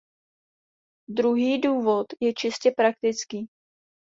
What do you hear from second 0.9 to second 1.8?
Druhý